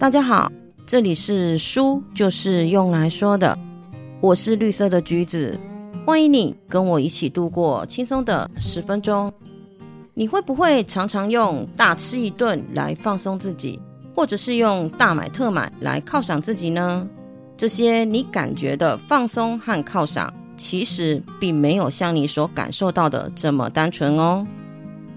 [0.00, 0.50] 大家好，
[0.86, 3.56] 这里是书就是用来说的，
[4.22, 5.54] 我是绿色的橘子，
[6.06, 9.30] 欢迎你跟我一起度过轻松的十分钟。
[10.14, 13.78] 你会不会常常用大吃一顿来放松自己，
[14.14, 17.06] 或者是用大买特买来犒赏自己呢？
[17.58, 24.46] 这些你感觉的放松和犒赏，其实并没有像你所感受到的这么单纯哦。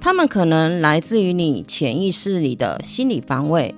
[0.00, 3.74] 他们可能来自于你潜意识里的心理防卫，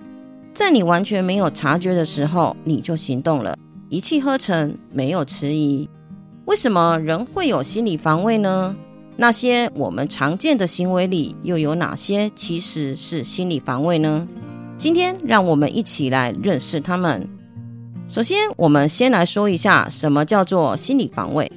[0.55, 3.57] 在你完全没有察觉的时候，你就行动了，
[3.89, 5.89] 一气呵成，没有迟疑。
[6.45, 8.77] 为什么人会有心理防卫呢？
[9.17, 14.27] 那些我们常见的行为里，又有哪些其实是心理防卫呢？
[14.77, 17.27] 今天让我们一起来认识他们。
[18.09, 21.51] 首先，我们先来说一下什么叫做心理防卫。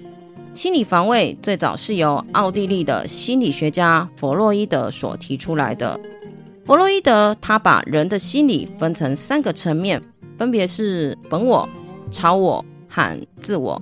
[0.53, 5.99] 心理防卫最早是由奥地利的心理学家弗洛伊德所提出来的。
[6.65, 10.01] 弗洛伊德他把人的心理分成三个层面，
[10.35, 11.69] 分别是本我、
[12.09, 13.79] 超我和自我。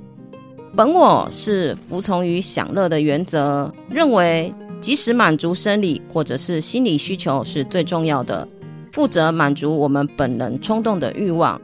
[0.75, 8.45] 本我是服从于享乐的原则，认为即使满足生理或者是心理需求是最重要的，
[8.91, 11.59] 负责满足我们本能冲动的欲望。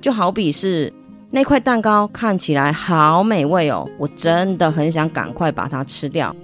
[0.00, 0.92] 就好比是。
[1.28, 6.34] 那块蛋糕看起来好美味哦，我真的很想赶快把它吃掉。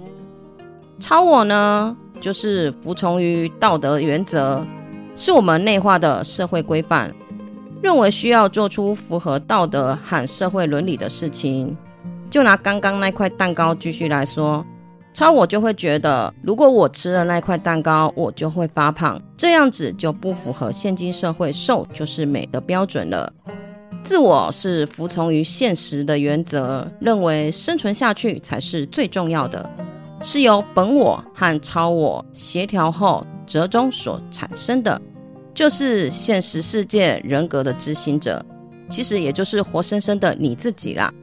[0.99, 4.65] 超我呢，就是服从于道德原则，
[5.13, 7.13] 是我们内化的社会规范，
[7.81, 11.75] 认为需要做出符合道德和社会伦理的事情。
[12.31, 14.65] 就拿刚刚那块蛋糕继续来说，
[15.13, 23.29] 超我就会觉得，如果我吃了那块蛋糕，我就会发胖，这样子就不符合现今社会瘦就是美的标准了。
[24.01, 29.69] 自我是服从于现实的原则，认为生存下去才是最重要的，
[30.25, 34.99] 是由本我和超我协调后折中所产生的，
[35.53, 38.43] 就是现实世界人格的执行者，
[38.89, 41.13] 其实也就是活生生的你自己啦。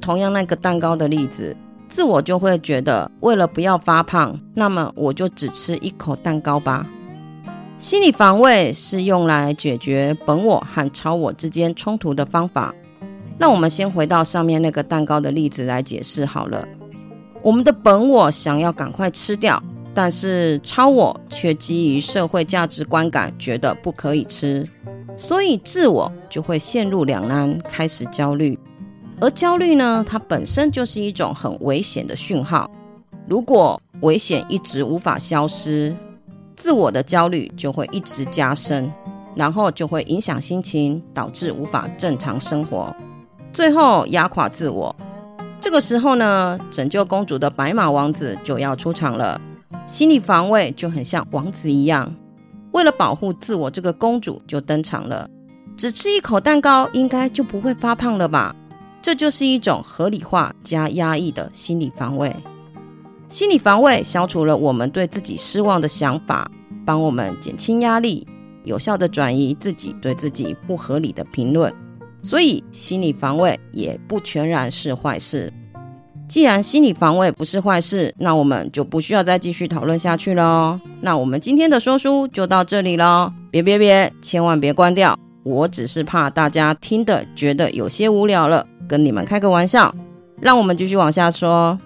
[0.00, 1.56] 同样那个蛋糕的例子，
[1.88, 6.84] 自我就会觉得，为了不要发胖，那么我就只吃一口蛋糕吧。
[7.78, 12.74] 心理防卫是用来解决本我和超我之间冲突的方法。
[13.38, 16.66] 那我们先回到上面那个蛋糕的例子来解释好了。
[17.42, 19.62] 我们的本我想要赶快吃掉，
[19.94, 24.68] 但是超我却基于社会价值观感觉得不可以吃，
[25.16, 28.58] 所以自我就会陷入两难，开始焦虑。
[29.20, 32.70] 而焦虑呢，它本身就是一种很危险的讯号。
[33.26, 35.94] 如果危险一直无法消失，
[36.56, 38.92] 自我的焦虑就会一直加深，
[39.34, 42.94] 然后就会影响心情，导致无法正常生活，
[43.52, 44.94] 最后压垮自我。
[45.60, 49.40] 这个时候呢，拯救公主的白马王子就要出场了。
[49.86, 52.14] 心理防卫就很像王子一样，
[52.72, 55.28] 为了保护自我，这个公主就登场了。
[55.76, 58.54] 只吃一口蛋糕，应该就不会发胖了吧？
[59.02, 62.34] 这就是一种合理化加压抑的心理防卫。
[63.28, 66.50] 心理防卫消除了我们对自己失望的想法，
[66.84, 68.26] 帮我们减轻压力，
[68.64, 71.72] 有效的转移自己对自己不合理的评论。
[72.28, 75.50] 所以，心理防卫也不全然是坏事。
[76.28, 80.78] 既然心理防卫不是坏事，那我们就不需要再继续讨论下去喽。
[81.00, 83.32] 那我们今天的说书就到这里喽。
[83.50, 85.18] 别别别，千万别关掉！
[85.42, 89.94] 我只是怕大家听的觉得有些无聊了，跟你们开个玩笑。
[90.38, 91.78] 让我们继续往下说。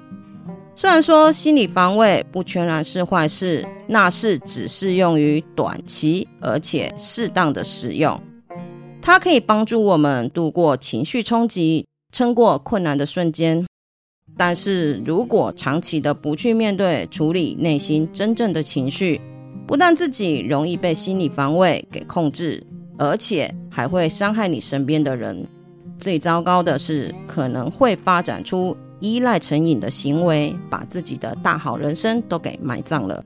[0.75, 8.21] 虽然说心理防卫不全然是坏事，那是只适用于短期，而且适当的使用。
[9.03, 13.67] 它可以帮助我们度过情绪冲击，撑过困难的瞬间。
[14.37, 19.21] 但是如果长期的不去面对、处理内心真正的情绪，
[19.67, 22.65] 不但自己容易被心理防卫给控制，
[22.97, 25.45] 而且还会伤害你身边的人。
[25.99, 28.77] 最糟糕的是，可能会发展出。
[29.01, 33.25] 依赖成瘾的行为，把自己的大好人生都给埋葬了。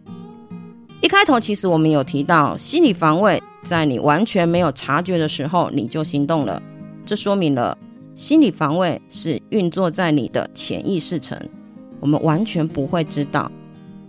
[1.02, 6.62] 一开头，其实我们有提到心理防卫，在你完全没有察觉的时候，你就行动了。
[7.04, 7.76] 这说明了
[8.14, 11.38] 心理防卫是运作在你的潜意识层，
[12.00, 13.50] 我们完全不会知道。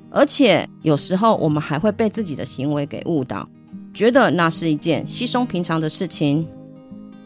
[0.10, 3.48] 而且有时候，我们还会被自己的行为给误导，
[3.94, 6.48] 觉得那是一件稀松平常的事情。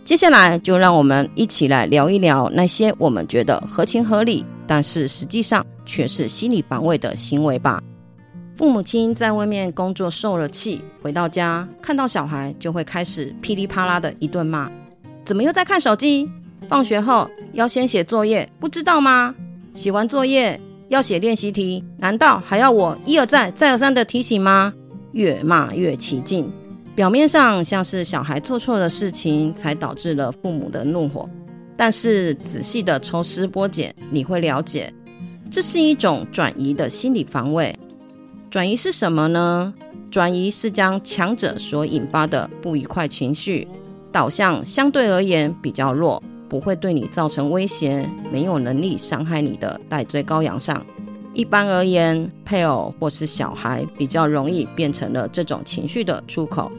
[0.04, 7.82] 接下来就让我们一起来聊一聊那些我们觉得合情合理，但是实际上却是心理防卫的行为吧。
[8.62, 14.72] 父母亲在外面工作受了气，回到家看到小孩就会开始噼里啪啦的一顿骂
[15.26, 16.30] ：“怎么又在看手机？
[16.70, 19.34] 放学后要先写作业，不知道吗？
[19.74, 24.72] 写完作业要写练习题，难道还要我一而再、再而三的提醒吗？”
[25.14, 26.48] 越骂越起劲。
[26.94, 31.28] 表面上像是小孩做错了事情才导致了父母的怒火，
[31.76, 34.94] 但是仔细的抽丝剥茧，你会了解，
[35.50, 37.76] 这是一种转移的心理防卫。
[38.52, 39.74] 转移是什么呢？
[40.12, 43.66] 转移是将强者所引发的不愉快情绪
[44.12, 50.86] 导向相对而言比较弱，不会对你造成威胁，没有能力伤害你的代罪羔羊上。
[51.34, 56.70] 一般而言，配偶或是小孩比较容易变成了这种情绪的出口。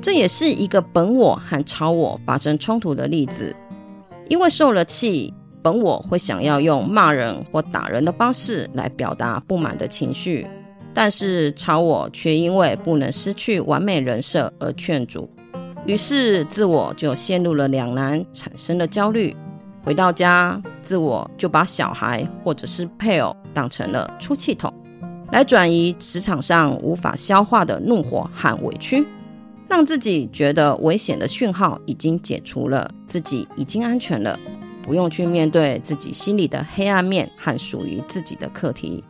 [0.00, 3.54] 这也是一个本我和超我发生冲突的例子。
[4.30, 10.46] 因为受了气，本我会想要用骂人或打人的方式来表达不满的情绪。
[10.98, 15.28] 但是超我却因为不能失去完美人设而劝阻，
[15.84, 19.36] 于是自我就陷入了两难，产生了焦虑。
[19.84, 24.72] 回到家，自我就把小孩或者是配偶当成了出气筒，
[25.32, 29.06] 来转移职场上无法消化的怒火和委屈，
[29.68, 34.34] 让自己觉得危险的讯号已经解除了，自己已经安全了，
[34.82, 39.04] 不用去面对自己心里的黑暗面和属于自己的课题。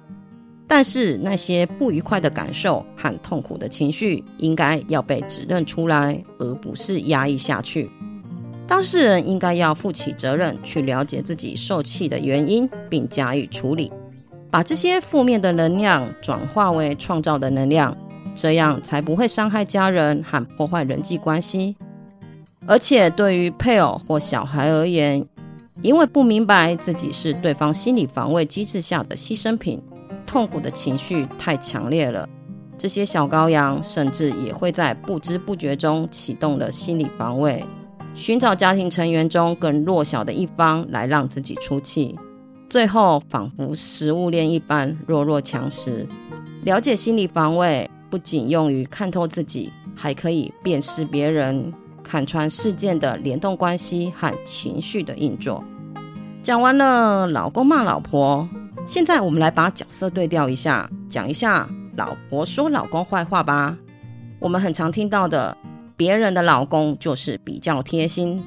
[0.68, 7.88] 但是那些不愉快的感受和痛苦的情绪，应该要被指认出来，而不是压抑下去。
[8.66, 13.92] 当事人应该要负起责任，去了解自己受气的原因，并加以处理，
[14.50, 17.96] 把这些负面的能量转化为创造的能量，
[18.34, 21.76] 这样才不会伤害家人和破坏人际关系。
[22.66, 25.24] 而且对于配偶或小孩而言，
[25.82, 29.80] 因为不明白自己是对方心理防卫机制下的牺牲品。
[30.26, 32.28] 痛苦的情绪太强烈了，
[32.76, 37.64] 这些小羔羊甚至也会在不知不觉中启动了心理防卫，
[38.14, 42.18] 寻找家庭成员中更弱小的一方来让自己出气，
[42.68, 46.06] 最后仿佛食物链一般弱肉强食。
[46.64, 55.62] 了解心理防卫不仅用于看透自己，还可以辨识别人，看穿事件的联动关系和情绪的运作。
[56.42, 58.48] 讲完了，老公骂老婆。
[58.86, 63.76] 现在我们来把角色对调一下，讲一下老婆说老公坏话吧。
[64.38, 65.56] 我们很常听到的，
[65.96, 68.40] 别人的老公就是比较贴心。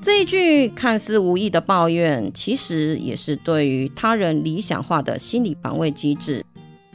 [0.00, 6.44] 这一句看似无意的抱怨，其实也是对于他人理想化的心理防卫机制。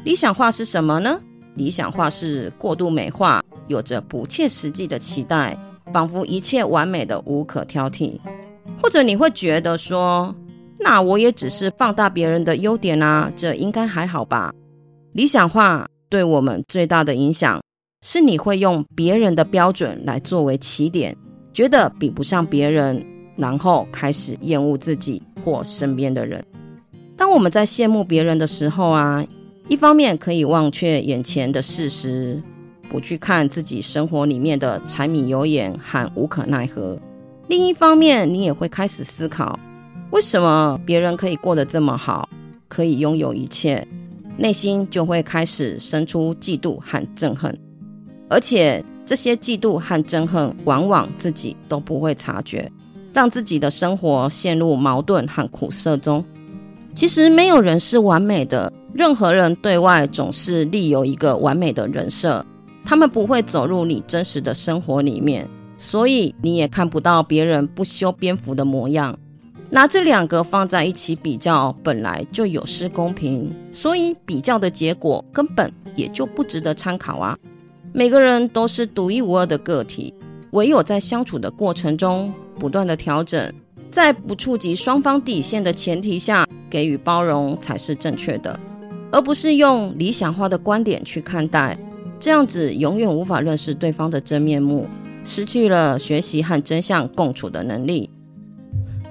[0.06, 1.19] 理想化是什么呢？
[1.56, 5.57] 理想化是过度美化，有着不切实际的期待，
[5.91, 8.18] 仿佛一切完美的无可挑剔。
[8.81, 10.33] 或者你会觉得说。
[10.88, 14.54] 那我也只是放大别人的优点啊，这应该还好吧？
[15.14, 17.60] 理想化对我们最大的影响
[18.04, 21.18] 是，你会用别人的标准来作为起点，
[21.52, 23.04] 觉得比不上别人，
[23.36, 26.46] 然后开始厌恶自己或身边的人。
[27.18, 29.26] 当我们在羡慕别人的时候啊，
[29.68, 32.40] 一方面可以忘却眼前的事实，
[32.90, 36.96] 不去看自己生活里面的柴米油盐和无可奈何；
[37.48, 39.60] 另一方面，你也会开始思考。
[40.15, 42.29] 为什么别人可以过得这么好，
[42.69, 43.85] 可以拥有一切，
[44.38, 47.53] 内心就会开始生出嫉妒和憎恨，
[48.29, 52.71] 而且这些嫉妒和憎恨往往自己都不会察觉，
[53.12, 56.23] 让自己的生活陷入矛盾和苦涩中。
[56.94, 62.45] 其实没有人是完美的，任何人对外总是立有一个完美的人设，
[62.85, 65.45] 他们不会走入你真实的生活里面，
[65.77, 69.13] 所以你也看不到别人不修边幅的模样。
[69.69, 77.38] 拿这两个放在一起比较，本来就有失公平，所以比较的结果根本也就不值得参考啊！
[77.91, 80.13] 每个人都是独一无二的个体，
[80.51, 83.51] 唯有在相处的过程中不断的调整，
[83.91, 88.57] 在不触及双方底线的前提下给予包容才是正确的，
[89.12, 91.77] 而不是用理想化的观点去看待，
[92.19, 94.88] 这样子永远无法认识对方的真面目，
[95.25, 98.10] 失去了学习和真相共处的能力。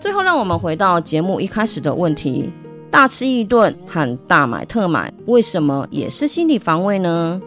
[0.04, 2.52] 最后，让我们回到节目一开始的问题：
[2.90, 7.40] 大吃一顿和大买特买，为什么也是心理防卫呢？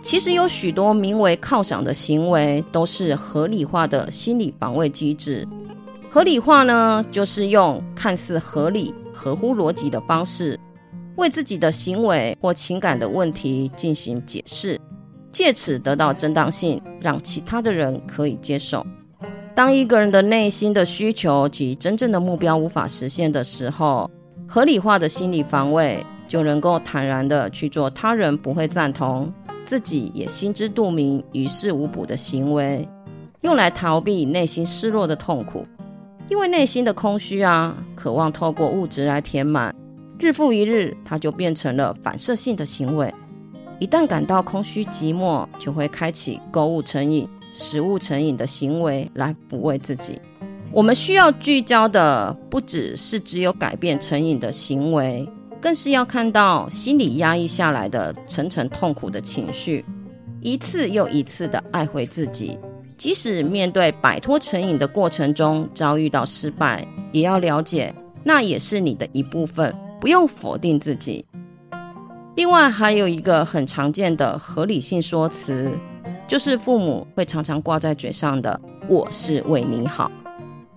[0.00, 5.44] 其实有许多名为犒赏的行为，都是合理化的心理防卫机制。
[6.08, 10.56] 合理化呢，就是用看似合理、合乎逻辑的方式，
[11.16, 14.80] 为自己的行为或情感的问题进行解释，
[15.32, 18.86] 借此得到正当性，让其他的人可以接受。
[19.58, 24.08] 当一个人的内心的需求及真正的目标无法实现的时候，
[24.46, 25.98] 合理化的心理防卫
[26.28, 29.32] 就能够坦然的去做他人不会赞同，
[29.64, 32.88] 自己也心知肚明、于事无补的行为，
[33.40, 35.66] 用来逃避内心失落的痛苦。
[36.28, 39.74] 因为内心的空虚啊，渴望透过物质来填满，
[40.20, 43.12] 日复一日，它就变成了反射性的行为。
[43.80, 50.18] 一旦感到空虚寂寞，就会开启购物成瘾、食物成瘾的行为来抚慰自己。
[50.70, 55.28] 我们需要聚焦的不只是只有改变成瘾的行为，
[55.60, 59.84] 更是要看到心理压抑下来的层层痛苦的情绪，
[60.40, 62.56] 一次又一次的爱回自己。
[62.96, 71.24] 即使面对摆脱成瘾的过程中遭遇到失败，也要了解那也是你的一部分，不用否定自己。
[72.36, 75.72] 另外，还有一个很常见的合理性说辞，
[76.28, 80.12] 就是父母会常常挂在嘴上的“我是为你好”。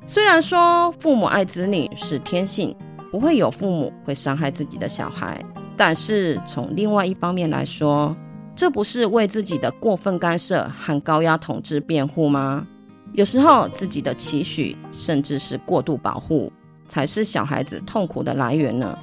[0.07, 2.73] 虽然说父母爱子女是天性，
[3.11, 5.43] 不会有父母会伤害自己的小孩，
[5.75, 8.15] 但是从另外一方面来说，
[8.55, 12.65] 这不是为自己的过分干涉和高压统治辩护吗？
[13.11, 16.49] 有时候自己的期许，甚至是过度保护，
[16.87, 18.97] 才是小孩子痛苦的来源呢。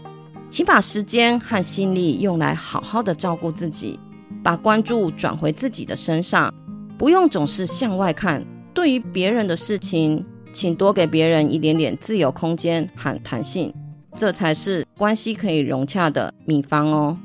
[0.48, 4.00] 请把时间和心力用来好好的照顾自己，
[4.48, 6.50] 把关注转回自己的身上，
[6.96, 8.42] 不用总是向外看。
[8.72, 10.24] 对于别人的事情。
[10.50, 13.72] 请多给别人一点点自由空间和弹性，
[14.16, 17.16] 这才是关系可以融洽的秘方哦。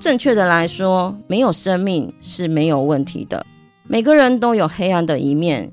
[0.00, 3.46] 正确的来说，没有生命是没有问题的。
[3.86, 5.72] 每个人都有黑暗的一面，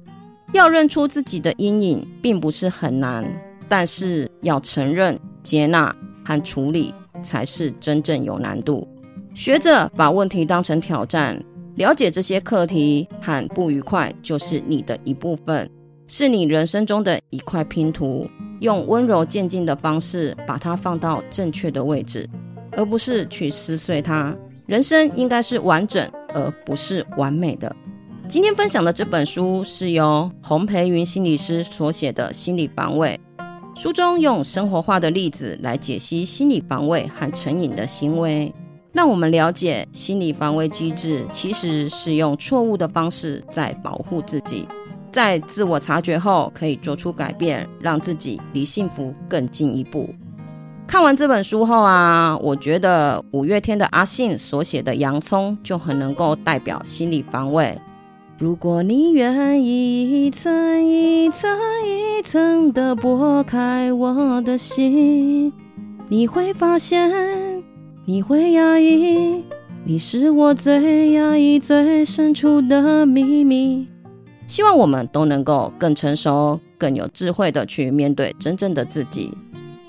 [0.54, 3.26] 要认出自己的阴影，并不是很难，
[3.68, 8.88] 但是要承认、接纳和处理，才是真正有难度。
[9.34, 11.42] 学着把问题当成挑战，
[11.76, 15.70] 了解这些课题和不愉快，就是你的一部分。
[16.08, 18.28] 是你人生中的一块拼图，
[18.60, 22.30] 用温柔渐进的方式把它放到正确的位置，
[22.74, 24.36] 而不是去撕碎它。
[24.68, 27.76] 人生应该是完整，而不是完美的。
[28.28, 33.20] 今天分享的这本书是由洪培云心理师所写的《心理防卫》，
[33.82, 38.54] 书中用生活化的例子来解析心理防卫和成瘾的行为，
[38.94, 44.68] 让我们了解心理防卫机制其实是用错误的方式在保护自己。
[45.12, 50.10] 在自我察觉后，可以做出改变，让自己离幸福更进一步。
[50.86, 57.76] 看完这本书后啊，我觉得五月天的阿信所写的《洋葱》就很能够代表心理防卫。
[58.38, 61.50] 如果你愿意一层一层
[61.86, 65.54] 一层的剥开我的心，
[66.10, 67.53] 你会发现，
[68.06, 69.42] 你会压抑，
[69.86, 73.88] 你是我最压抑最深处的秘密。
[74.46, 79.32] 希望我们都能够更成熟、更有智慧的去面对真正的自己。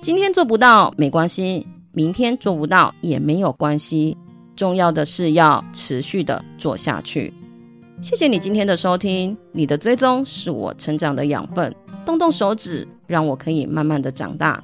[0.01, 4.17] 今天做不到没关系，明天做不到也没有关系。
[4.55, 7.35] 重要的是要持续的做下去。
[8.01, 11.75] 谢谢你今天的收听，你的追踪是我成长的养分。
[12.07, 14.63] 动动手指，让我可以慢慢的长大。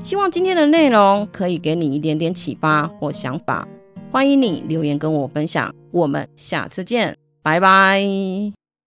[0.00, 3.66] 希望今天的内容可以给你一点点启发或想法。
[4.10, 5.74] 欢迎你留言跟我分享。
[5.90, 8.61] 我们下次见，拜拜。